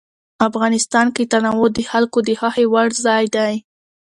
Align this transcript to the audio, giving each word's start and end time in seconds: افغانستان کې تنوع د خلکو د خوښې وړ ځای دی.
افغانستان 0.47 1.07
کې 1.15 1.23
تنوع 1.31 1.67
د 1.75 1.79
خلکو 1.91 2.19
د 2.27 2.29
خوښې 2.39 2.65
وړ 2.73 2.89
ځای 3.05 3.25
دی. 3.35 3.53